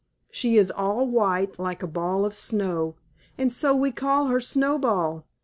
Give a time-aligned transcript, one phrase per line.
[0.31, 2.95] She is all white, like a ball of snow,
[3.37, 5.25] and so we call her Snowball.